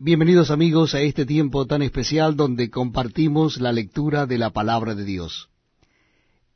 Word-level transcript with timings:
Bienvenidos 0.00 0.52
amigos 0.52 0.94
a 0.94 1.00
este 1.00 1.26
tiempo 1.26 1.66
tan 1.66 1.82
especial 1.82 2.36
donde 2.36 2.70
compartimos 2.70 3.60
la 3.60 3.72
lectura 3.72 4.26
de 4.26 4.38
la 4.38 4.50
palabra 4.50 4.94
de 4.94 5.04
Dios. 5.04 5.48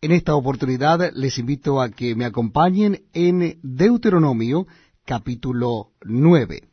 En 0.00 0.10
esta 0.10 0.34
oportunidad 0.34 1.12
les 1.14 1.38
invito 1.38 1.80
a 1.80 1.88
que 1.88 2.16
me 2.16 2.24
acompañen 2.24 3.04
en 3.12 3.60
Deuteronomio 3.62 4.66
capítulo 5.04 5.92
9. 6.02 6.68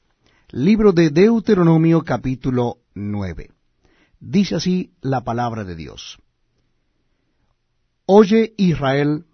Libro 0.54 0.92
de 0.92 1.12
Deuteronomio 1.12 2.02
capítulo 2.02 2.78
9. 2.96 3.52
Dice 4.20 4.56
así 4.56 4.92
la 5.02 5.24
palabra 5.24 5.66
de 5.66 5.76
Dios. 5.76 6.18
Oye 8.08 8.56
Israel, 8.58 9.26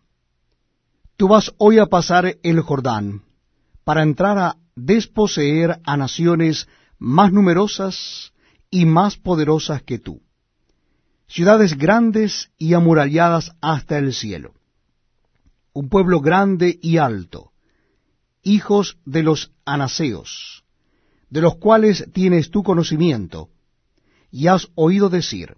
tú 1.16 1.30
vas 1.30 1.54
hoy 1.60 1.80
a 1.80 1.86
pasar 1.86 2.40
el 2.44 2.60
Jordán 2.60 3.22
para 3.86 4.04
entrar 4.04 4.38
a 4.38 4.58
desposeer 4.76 5.80
a 5.86 5.96
naciones 5.96 6.68
más 7.02 7.34
numerosas 7.34 8.32
y 8.70 8.86
más 8.86 9.18
poderosas 9.18 9.82
que 9.82 9.98
tú, 9.98 10.22
ciudades 11.28 11.76
grandes 11.76 12.52
y 12.60 12.76
amuralladas 12.76 13.54
hasta 13.60 13.98
el 13.98 14.14
cielo, 14.14 14.54
un 15.74 15.90
pueblo 15.90 16.22
grande 16.22 16.78
y 16.80 16.98
alto, 16.98 17.54
hijos 18.44 19.00
de 19.04 19.24
los 19.24 19.52
anaseos, 19.66 20.64
de 21.32 21.42
los 21.42 21.56
cuales 21.56 22.06
tienes 22.14 22.52
tu 22.52 22.62
conocimiento, 22.62 23.50
y 24.30 24.46
has 24.46 24.68
oído 24.76 25.10
decir, 25.10 25.56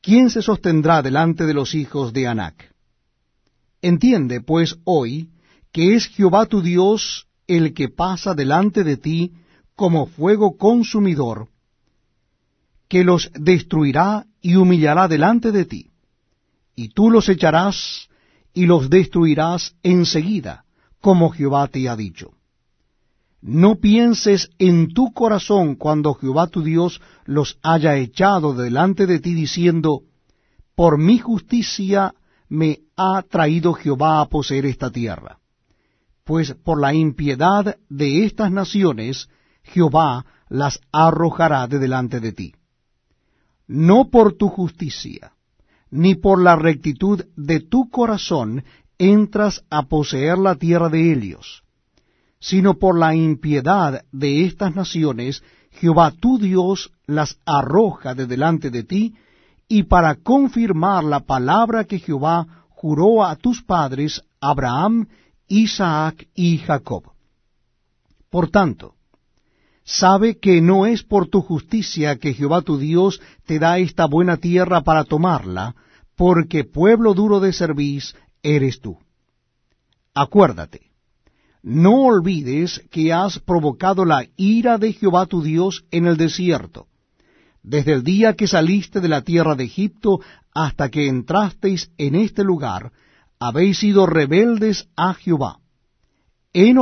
¿quién 0.00 0.30
se 0.30 0.40
sostendrá 0.40 1.02
delante 1.02 1.44
de 1.44 1.52
los 1.52 1.74
hijos 1.74 2.14
de 2.14 2.28
Anac? 2.28 2.72
Entiende, 3.82 4.40
pues, 4.40 4.78
hoy, 4.84 5.28
que 5.70 5.94
es 5.94 6.06
Jehová 6.06 6.46
tu 6.46 6.62
Dios 6.62 7.28
el 7.46 7.74
que 7.74 7.90
pasa 7.90 8.32
delante 8.32 8.84
de 8.84 8.96
ti 8.96 9.34
como 9.76 10.06
fuego 10.06 10.56
consumidor, 10.56 11.48
que 12.88 13.04
los 13.04 13.30
destruirá 13.34 14.26
y 14.40 14.56
humillará 14.56 15.08
delante 15.08 15.52
de 15.52 15.64
ti, 15.64 15.90
y 16.76 16.88
tú 16.90 17.10
los 17.10 17.28
echarás 17.28 18.08
y 18.52 18.66
los 18.66 18.90
destruirás 18.90 19.74
enseguida, 19.82 20.64
como 21.00 21.30
Jehová 21.30 21.68
te 21.68 21.88
ha 21.88 21.96
dicho. 21.96 22.32
No 23.40 23.76
pienses 23.76 24.50
en 24.58 24.94
tu 24.94 25.12
corazón 25.12 25.74
cuando 25.74 26.14
Jehová 26.14 26.46
tu 26.46 26.62
Dios 26.62 27.02
los 27.26 27.58
haya 27.62 27.96
echado 27.96 28.54
delante 28.54 29.06
de 29.06 29.20
ti, 29.20 29.34
diciendo, 29.34 30.02
por 30.74 30.98
mi 30.98 31.18
justicia 31.18 32.14
me 32.48 32.80
ha 32.96 33.22
traído 33.22 33.74
Jehová 33.74 34.20
a 34.20 34.28
poseer 34.28 34.66
esta 34.66 34.90
tierra. 34.90 35.38
Pues 36.24 36.54
por 36.54 36.80
la 36.80 36.94
impiedad 36.94 37.76
de 37.88 38.24
estas 38.24 38.50
naciones 38.50 39.28
Jehová 39.64 40.24
las 40.48 40.80
arrojará 40.92 41.66
de 41.66 41.78
delante 41.78 42.20
de 42.20 42.32
ti. 42.32 42.54
No 43.66 44.10
por 44.10 44.34
tu 44.34 44.48
justicia, 44.48 45.32
ni 45.90 46.14
por 46.14 46.42
la 46.42 46.56
rectitud 46.56 47.24
de 47.36 47.60
tu 47.60 47.88
corazón 47.90 48.64
entras 48.98 49.64
a 49.70 49.82
poseer 49.82 50.38
la 50.38 50.54
tierra 50.54 50.88
de 50.88 51.12
ellos, 51.12 51.62
sino 52.38 52.74
por 52.74 52.98
la 52.98 53.14
impiedad 53.14 54.04
de 54.12 54.44
estas 54.44 54.74
naciones, 54.74 55.42
Jehová 55.70 56.12
tu 56.12 56.38
Dios 56.38 56.92
las 57.06 57.38
arroja 57.46 58.14
de 58.14 58.26
delante 58.26 58.70
de 58.70 58.84
ti, 58.84 59.14
y 59.66 59.84
para 59.84 60.16
confirmar 60.16 61.04
la 61.04 61.20
palabra 61.20 61.84
que 61.84 61.98
Jehová 61.98 62.66
juró 62.68 63.24
a 63.24 63.36
tus 63.36 63.62
padres, 63.62 64.22
Abraham, 64.40 65.08
Isaac 65.48 66.28
y 66.34 66.58
Jacob. 66.58 67.04
Por 68.30 68.50
tanto, 68.50 68.94
sabe 69.84 70.38
que 70.38 70.60
no 70.60 70.86
es 70.86 71.02
por 71.02 71.28
tu 71.28 71.42
justicia 71.42 72.16
que 72.16 72.32
Jehová 72.34 72.62
tu 72.62 72.78
Dios 72.78 73.20
te 73.46 73.58
da 73.58 73.78
esta 73.78 74.06
buena 74.06 74.38
tierra 74.38 74.80
para 74.80 75.04
tomarla, 75.04 75.74
porque 76.16 76.64
pueblo 76.64 77.14
duro 77.14 77.40
de 77.40 77.52
cerviz 77.52 78.14
eres 78.42 78.80
tú. 78.80 78.98
Acuérdate, 80.14 80.90
no 81.62 82.04
olvides 82.04 82.82
que 82.90 83.12
has 83.12 83.38
provocado 83.38 84.04
la 84.04 84.26
ira 84.36 84.78
de 84.78 84.92
Jehová 84.92 85.26
tu 85.26 85.42
Dios 85.42 85.84
en 85.90 86.06
el 86.06 86.16
desierto, 86.16 86.86
desde 87.62 87.92
el 87.92 88.04
día 88.04 88.34
que 88.34 88.46
saliste 88.46 89.00
de 89.00 89.08
la 89.08 89.22
tierra 89.22 89.54
de 89.54 89.64
Egipto 89.64 90.20
hasta 90.54 90.90
que 90.90 91.08
entrasteis 91.08 91.90
en 91.98 92.14
este 92.14 92.44
lugar, 92.44 92.92
habéis 93.38 93.78
sido 93.78 94.06
rebeldes 94.06 94.88
a 94.96 95.14
Jehová. 95.14 95.58
En 96.52 96.78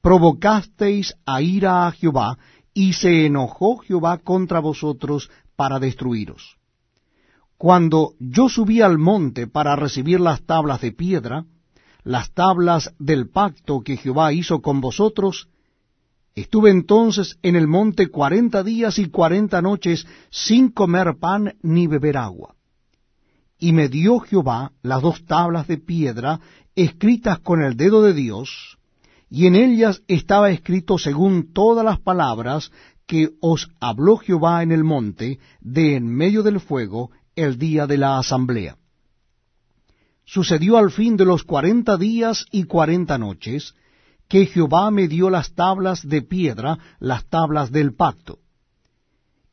provocasteis 0.00 1.14
a 1.26 1.42
ira 1.42 1.86
a 1.86 1.92
Jehová, 1.92 2.38
y 2.72 2.92
se 2.92 3.26
enojó 3.26 3.78
Jehová 3.78 4.18
contra 4.18 4.60
vosotros 4.60 5.30
para 5.56 5.78
destruiros. 5.78 6.56
Cuando 7.58 8.14
yo 8.18 8.48
subí 8.48 8.80
al 8.80 8.96
monte 8.96 9.46
para 9.46 9.76
recibir 9.76 10.20
las 10.20 10.42
tablas 10.46 10.80
de 10.80 10.92
piedra, 10.92 11.44
las 12.04 12.32
tablas 12.32 12.94
del 12.98 13.28
pacto 13.28 13.82
que 13.82 13.98
Jehová 13.98 14.32
hizo 14.32 14.62
con 14.62 14.80
vosotros, 14.80 15.48
estuve 16.34 16.70
entonces 16.70 17.38
en 17.42 17.56
el 17.56 17.68
monte 17.68 18.08
cuarenta 18.08 18.62
días 18.62 18.98
y 18.98 19.10
cuarenta 19.10 19.60
noches 19.60 20.06
sin 20.30 20.70
comer 20.70 21.18
pan 21.20 21.56
ni 21.60 21.86
beber 21.86 22.16
agua. 22.16 22.54
Y 23.58 23.72
me 23.72 23.90
dio 23.90 24.20
Jehová 24.20 24.72
las 24.80 25.02
dos 25.02 25.26
tablas 25.26 25.66
de 25.66 25.76
piedra 25.76 26.40
escritas 26.74 27.40
con 27.40 27.60
el 27.62 27.76
dedo 27.76 28.00
de 28.00 28.14
Dios, 28.14 28.78
y 29.30 29.46
en 29.46 29.54
ellas 29.54 30.02
estaba 30.08 30.50
escrito 30.50 30.98
según 30.98 31.52
todas 31.52 31.84
las 31.84 32.00
palabras 32.00 32.72
que 33.06 33.30
os 33.40 33.68
habló 33.78 34.16
Jehová 34.16 34.62
en 34.64 34.72
el 34.72 34.82
monte 34.82 35.38
de 35.60 35.94
en 35.94 36.08
medio 36.08 36.42
del 36.42 36.58
fuego 36.58 37.12
el 37.36 37.56
día 37.56 37.86
de 37.86 37.96
la 37.96 38.18
asamblea. 38.18 38.76
Sucedió 40.24 40.76
al 40.76 40.90
fin 40.90 41.16
de 41.16 41.24
los 41.24 41.44
cuarenta 41.44 41.96
días 41.96 42.44
y 42.50 42.64
cuarenta 42.64 43.18
noches, 43.18 43.74
que 44.28 44.46
Jehová 44.46 44.90
me 44.90 45.08
dio 45.08 45.30
las 45.30 45.54
tablas 45.54 46.06
de 46.06 46.22
piedra, 46.22 46.78
las 46.98 47.24
tablas 47.28 47.72
del 47.72 47.94
pacto. 47.94 48.38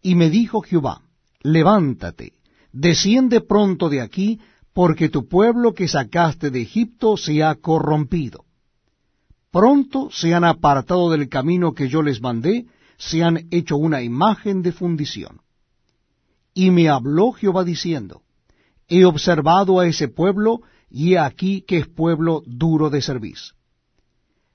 Y 0.02 0.16
me 0.16 0.30
dijo 0.30 0.62
Jehová, 0.62 1.02
levántate, 1.42 2.34
desciende 2.72 3.42
pronto 3.42 3.90
de 3.90 4.02
aquí, 4.02 4.40
porque 4.74 5.10
tu 5.10 5.28
pueblo 5.28 5.74
que 5.74 5.88
sacaste 5.88 6.52
de 6.52 6.62
Egipto 6.62 7.18
se 7.18 7.44
ha 7.44 7.56
corrompido 7.56 8.47
pronto 9.52 10.10
se 10.12 10.34
han 10.34 10.44
apartado 10.44 11.10
del 11.10 11.30
camino 11.30 11.74
que 11.74 11.88
yo 11.88 12.02
les 12.02 12.22
mandé, 12.22 12.66
se 12.98 13.24
han 13.24 13.48
hecho 13.52 13.78
una 13.78 14.02
imagen 14.02 14.62
de 14.62 14.72
fundición. 14.72 15.42
Y 16.54 16.72
me 16.72 16.90
habló 16.90 17.32
Jehová 17.32 17.64
diciendo, 17.64 18.24
He 18.88 19.06
observado 19.06 19.80
a 19.80 19.88
ese 19.88 20.08
pueblo, 20.08 20.62
y 20.90 21.14
he 21.14 21.20
aquí 21.20 21.62
que 21.62 21.78
es 21.78 21.88
pueblo 21.88 22.42
duro 22.46 22.90
de 22.90 23.02
servicio. 23.02 23.54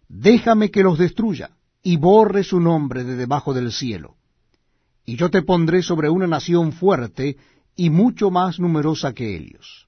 Déjame 0.09 0.71
que 0.71 0.83
los 0.83 0.99
destruya, 0.99 1.51
y 1.83 1.97
borre 1.97 2.45
su 2.45 2.61
nombre 2.61 3.05
de 3.05 3.17
debajo 3.17 3.55
del 3.55 3.73
cielo. 3.73 4.17
Y 5.05 5.17
yo 5.17 5.31
te 5.31 5.43
pondré 5.43 5.83
sobre 5.83 6.09
una 6.09 6.27
nación 6.27 6.73
fuerte, 6.73 7.37
y 7.77 7.91
mucho 7.91 8.31
más 8.31 8.59
numerosa 8.59 9.13
que 9.13 9.37
ellos. 9.37 9.87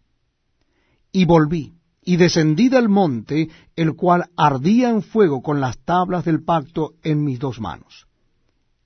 Y 1.13 1.25
volví, 1.25 1.75
y 2.05 2.17
descendí 2.17 2.69
del 2.69 2.89
monte, 2.89 3.49
el 3.77 3.95
cual 3.95 4.31
ardía 4.37 4.91
en 4.91 5.03
fuego 5.03 5.43
con 5.43 5.61
las 5.61 5.79
tablas 5.79 6.25
del 6.25 6.45
pacto 6.45 6.95
en 7.03 7.25
mis 7.25 7.39
dos 7.39 7.61
manos. 7.61 8.07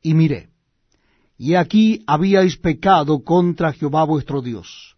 Y 0.01 0.15
miré, 0.15 0.51
y 1.37 1.55
aquí 1.55 2.05
habíais 2.07 2.57
pecado 2.57 3.25
contra 3.25 3.73
Jehová 3.73 4.05
vuestro 4.05 4.41
Dios. 4.41 4.97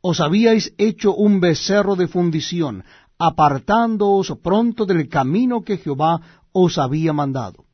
Os 0.00 0.20
habíais 0.20 0.72
hecho 0.78 1.14
un 1.14 1.40
becerro 1.40 1.96
de 1.96 2.08
fundición, 2.08 2.84
apartándoos 3.18 4.32
pronto 4.42 4.86
del 4.86 5.08
camino 5.08 5.62
que 5.62 5.76
Jehová 5.76 6.20
os 6.52 6.78
había 6.78 7.12
mandado. 7.12 7.66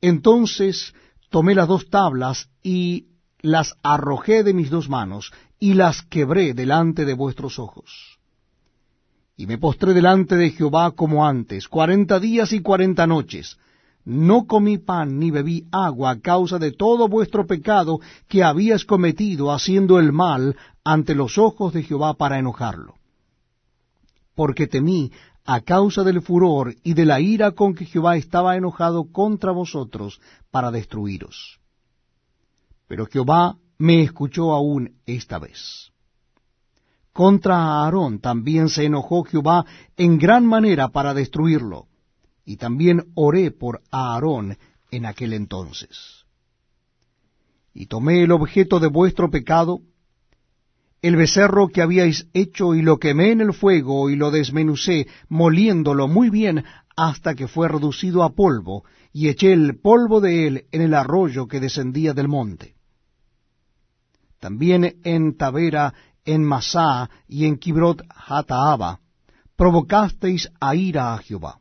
Entonces 0.00 0.92
tomé 1.30 1.54
las 1.54 1.68
dos 1.68 1.88
tablas 1.88 2.50
y 2.62 3.06
las 3.40 3.74
arrojé 3.82 4.42
de 4.42 4.52
mis 4.52 4.68
dos 4.68 4.88
manos, 4.88 5.32
y 5.60 5.74
las 5.74 6.02
quebré 6.02 6.54
delante 6.54 7.04
de 7.04 7.14
vuestros 7.14 7.58
ojos 7.58 8.17
y 9.38 9.46
me 9.46 9.56
postré 9.56 9.94
delante 9.94 10.36
de 10.36 10.50
Jehová 10.50 10.90
como 10.90 11.24
antes, 11.24 11.68
cuarenta 11.68 12.18
días 12.18 12.52
y 12.52 12.60
cuarenta 12.60 13.06
noches. 13.06 13.56
No 14.04 14.48
comí 14.48 14.78
pan 14.78 15.20
ni 15.20 15.30
bebí 15.30 15.64
agua 15.70 16.10
a 16.10 16.20
causa 16.20 16.58
de 16.58 16.72
todo 16.72 17.08
vuestro 17.08 17.46
pecado 17.46 18.00
que 18.26 18.42
habías 18.42 18.84
cometido 18.84 19.52
haciendo 19.52 20.00
el 20.00 20.12
mal 20.12 20.56
ante 20.82 21.14
los 21.14 21.38
ojos 21.38 21.72
de 21.72 21.84
Jehová 21.84 22.14
para 22.14 22.40
enojarlo. 22.40 22.96
Porque 24.34 24.66
temí 24.66 25.12
a 25.44 25.60
causa 25.60 26.02
del 26.02 26.20
furor 26.20 26.74
y 26.82 26.94
de 26.94 27.04
la 27.04 27.20
ira 27.20 27.52
con 27.52 27.76
que 27.76 27.84
Jehová 27.84 28.16
estaba 28.16 28.56
enojado 28.56 29.12
contra 29.12 29.52
vosotros 29.52 30.20
para 30.50 30.72
destruiros. 30.72 31.60
Pero 32.88 33.06
Jehová 33.06 33.56
me 33.78 34.02
escuchó 34.02 34.52
aún 34.52 34.96
esta 35.06 35.38
vez. 35.38 35.92
Contra 37.18 37.56
Aarón 37.56 38.20
también 38.20 38.68
se 38.68 38.84
enojó 38.84 39.24
Jehová 39.24 39.66
en 39.96 40.18
gran 40.18 40.46
manera 40.46 40.90
para 40.90 41.14
destruirlo. 41.14 41.88
Y 42.44 42.58
también 42.58 43.10
oré 43.16 43.50
por 43.50 43.82
Aarón 43.90 44.56
en 44.92 45.04
aquel 45.04 45.32
entonces. 45.32 46.26
Y 47.74 47.86
tomé 47.86 48.22
el 48.22 48.30
objeto 48.30 48.78
de 48.78 48.86
vuestro 48.86 49.32
pecado, 49.32 49.80
el 51.02 51.16
becerro 51.16 51.66
que 51.66 51.82
habíais 51.82 52.28
hecho, 52.34 52.76
y 52.76 52.82
lo 52.82 52.98
quemé 53.00 53.32
en 53.32 53.40
el 53.40 53.52
fuego, 53.52 54.10
y 54.10 54.14
lo 54.14 54.30
desmenucé, 54.30 55.08
moliéndolo 55.28 56.06
muy 56.06 56.30
bien 56.30 56.62
hasta 56.96 57.34
que 57.34 57.48
fue 57.48 57.66
reducido 57.66 58.22
a 58.22 58.30
polvo, 58.30 58.84
y 59.12 59.26
eché 59.26 59.52
el 59.52 59.80
polvo 59.80 60.20
de 60.20 60.46
él 60.46 60.66
en 60.70 60.82
el 60.82 60.94
arroyo 60.94 61.48
que 61.48 61.58
descendía 61.58 62.14
del 62.14 62.28
monte. 62.28 62.76
También 64.38 65.00
en 65.02 65.36
Tavera, 65.36 65.94
en 66.24 66.44
Masá 66.44 67.10
y 67.28 67.44
en 67.46 67.56
Kibrot 67.56 68.02
Hataaba, 68.08 69.00
provocasteis 69.56 70.48
a 70.60 70.74
ira 70.74 71.14
a 71.14 71.18
Jehová. 71.18 71.58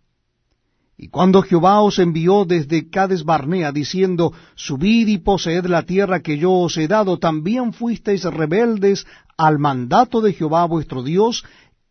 Y 0.97 1.09
cuando 1.09 1.43
Jehová 1.43 1.81
os 1.81 1.99
envió 1.99 2.43
desde 2.43 2.89
Cades 2.89 3.23
Barnea, 3.23 3.71
diciendo, 3.71 4.33
Subid 4.55 5.07
y 5.07 5.19
poseed 5.19 5.65
la 5.65 5.83
tierra 5.83 6.21
que 6.21 6.37
yo 6.39 6.51
os 6.51 6.75
he 6.77 6.87
dado, 6.87 7.19
también 7.19 7.71
fuisteis 7.71 8.23
rebeldes 8.23 9.05
al 9.37 9.59
mandato 9.59 10.21
de 10.21 10.33
Jehová 10.33 10.65
vuestro 10.65 11.03
Dios, 11.03 11.43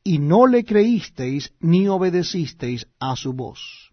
y 0.02 0.18
no 0.18 0.46
le 0.46 0.64
creísteis 0.64 1.52
ni 1.60 1.86
obedecisteis 1.86 2.86
a 2.98 3.14
su 3.14 3.32
voz. 3.32 3.92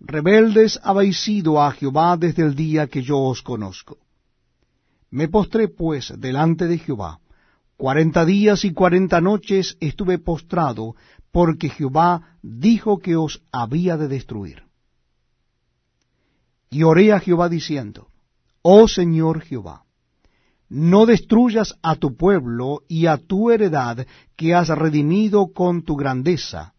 Rebeldes 0.00 0.78
habéis 0.82 1.20
sido 1.20 1.60
a 1.60 1.72
Jehová 1.72 2.16
desde 2.16 2.42
el 2.42 2.54
día 2.54 2.86
que 2.86 3.02
yo 3.02 3.18
os 3.18 3.42
conozco. 3.42 3.98
Me 5.10 5.28
postré 5.28 5.68
pues 5.68 6.12
delante 6.18 6.66
de 6.66 6.78
Jehová. 6.78 7.20
Cuarenta 7.78 8.24
días 8.24 8.64
y 8.64 8.72
cuarenta 8.72 9.20
noches 9.20 9.76
estuve 9.78 10.18
postrado, 10.18 10.96
porque 11.30 11.68
Jehová 11.68 12.36
dijo 12.42 12.98
que 12.98 13.14
os 13.14 13.40
había 13.52 13.96
de 13.96 14.08
destruir. 14.08 14.64
Y 16.70 16.82
oré 16.82 17.12
a 17.12 17.20
Jehová 17.20 17.48
diciendo, 17.48 18.08
Oh 18.62 18.88
Señor 18.88 19.42
Jehová, 19.42 19.84
no 20.68 21.06
destruyas 21.06 21.76
a 21.80 21.94
tu 21.94 22.16
pueblo 22.16 22.82
y 22.88 23.06
a 23.06 23.16
tu 23.16 23.52
heredad 23.52 24.08
que 24.34 24.56
has 24.56 24.70
redimido 24.70 25.52
con 25.52 25.82
tu 25.82 25.94
grandeza, 25.94 26.74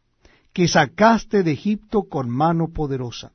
que 0.51 0.67
sacaste 0.67 1.43
de 1.43 1.53
Egipto 1.53 2.09
con 2.09 2.29
mano 2.29 2.73
poderosa. 2.73 3.31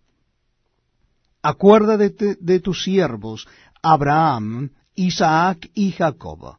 Acuérdate 1.40 2.37
de 2.38 2.60
tus 2.60 2.84
siervos, 2.84 3.49
Abraham, 3.82 4.69
Isaac 4.94 5.70
y 5.72 5.93
Jacob. 5.93 6.58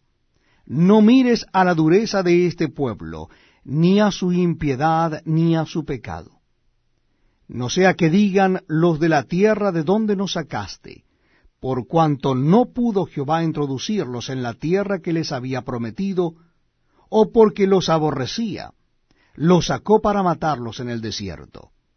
No 0.65 1.01
mires 1.01 1.45
a 1.53 1.63
la 1.63 1.75
dureza 1.75 2.23
de 2.23 2.47
este 2.47 2.69
pueblo, 2.69 3.29
ni 3.63 3.99
a 3.99 4.11
su 4.11 4.31
impiedad, 4.31 5.21
ni 5.25 5.55
a 5.55 5.65
su 5.65 5.85
pecado. 5.85 6.31
No 7.47 7.69
sea 7.69 7.93
que 7.93 8.09
digan 8.09 8.61
los 8.67 8.99
de 8.99 9.09
la 9.09 9.23
tierra 9.23 9.71
de 9.71 9.83
donde 9.83 10.15
nos 10.15 10.33
sacaste, 10.33 11.03
por 11.59 11.87
cuanto 11.87 12.35
no 12.35 12.73
pudo 12.73 13.05
Jehová 13.05 13.43
introducirlos 13.43 14.29
en 14.29 14.41
la 14.41 14.53
tierra 14.53 14.99
que 14.99 15.13
les 15.13 15.31
había 15.31 15.61
prometido, 15.61 16.33
o 17.09 17.31
porque 17.31 17.67
los 17.67 17.89
aborrecía, 17.89 18.71
los 19.35 19.67
sacó 19.67 20.01
para 20.01 20.23
matarlos 20.23 20.79
en 20.79 20.89
el 20.89 21.01
desierto. 21.01 21.71